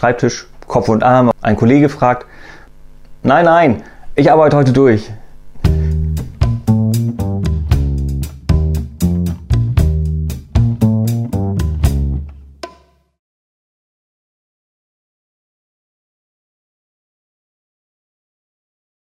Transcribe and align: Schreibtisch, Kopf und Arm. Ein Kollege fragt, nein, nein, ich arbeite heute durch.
Schreibtisch, 0.00 0.46
Kopf 0.66 0.88
und 0.88 1.02
Arm. 1.02 1.30
Ein 1.42 1.56
Kollege 1.56 1.90
fragt, 1.90 2.24
nein, 3.22 3.44
nein, 3.44 3.82
ich 4.14 4.32
arbeite 4.32 4.56
heute 4.56 4.72
durch. 4.72 5.10